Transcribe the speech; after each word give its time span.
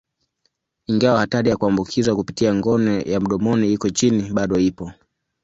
Ingawa 0.87 1.19
hatari 1.19 1.49
ya 1.49 1.57
kuambukizwa 1.57 2.15
kupitia 2.15 2.55
ngono 2.55 2.99
ya 3.01 3.19
mdomoni 3.19 3.73
iko 3.73 3.89
chini, 3.89 4.31
bado 4.31 4.59
ipo. 4.59 4.91